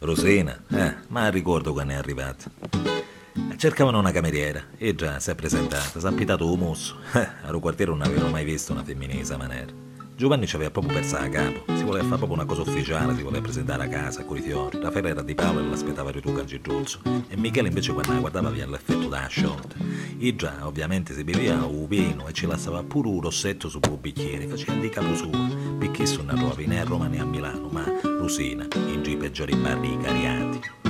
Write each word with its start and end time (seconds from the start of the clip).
Rosina, 0.00 0.62
eh, 0.70 0.94
ma 1.08 1.28
ricordo 1.28 1.72
quando 1.72 1.92
è 1.92 1.96
arrivata. 1.96 2.50
Cercavano 3.56 3.98
una 3.98 4.12
cameriera 4.12 4.62
e 4.76 4.94
già 4.94 5.18
si 5.18 5.30
è 5.30 5.34
presentata, 5.34 5.98
si 5.98 6.04
è 6.04 6.08
appitato 6.08 6.50
un 6.50 6.58
mosso. 6.58 6.96
Eh, 7.16 7.28
al 7.46 7.58
quartiere 7.60 7.90
non 7.90 8.02
avevano 8.02 8.28
mai 8.28 8.44
visto 8.44 8.72
una 8.72 8.84
femminile 8.84 9.36
maniera. 9.36 9.84
Giovanni 10.16 10.46
ci 10.46 10.54
aveva 10.56 10.70
proprio 10.70 10.94
perso 10.94 11.16
a 11.16 11.28
capo, 11.28 11.64
si 11.74 11.82
voleva 11.82 12.04
fare 12.04 12.16
proprio 12.16 12.32
una 12.32 12.46
cosa 12.46 12.62
ufficiale, 12.62 13.14
si 13.14 13.22
voleva 13.22 13.42
presentare 13.42 13.84
a 13.84 13.88
casa 13.88 14.24
con 14.24 14.38
i 14.38 14.40
fiori. 14.40 14.80
Raffaele 14.80 15.10
era 15.10 15.20
di 15.20 15.34
Paolo 15.34 15.60
e 15.60 15.68
l'aspettava 15.68 16.10
Rituca 16.10 16.40
al 16.40 16.46
Gigiuzzo. 16.46 17.00
E 17.28 17.36
Michele 17.36 17.68
invece 17.68 17.92
quando 17.92 18.12
la 18.14 18.20
guardava 18.20 18.48
via 18.48 18.66
l'effetto 18.66 19.08
da 19.08 19.26
sciolta. 19.26 19.76
E 20.18 20.34
già, 20.34 20.66
ovviamente 20.66 21.12
si 21.12 21.22
beveva 21.22 21.66
un 21.66 21.86
vino 21.86 22.28
e 22.28 22.32
ci 22.32 22.46
lasciava 22.46 22.82
pure 22.82 23.08
un 23.08 23.20
rossetto 23.20 23.68
su 23.68 23.78
un 23.86 24.00
bicchiere, 24.00 24.46
faceva 24.46 24.80
di 24.80 24.88
capo 24.88 25.14
suo. 25.14 25.76
Perché 25.78 26.06
sono 26.06 26.32
a 26.32 26.34
Roma, 26.34 26.54
né 26.64 26.80
a 26.80 26.84
Roma 26.84 27.08
né 27.08 27.20
a 27.20 27.24
Milano, 27.26 27.68
ma 27.68 27.84
Rusina, 28.02 28.66
i 29.10 29.16
peggiori 29.16 29.54
barri 29.54 29.96
cariati. 30.02 30.85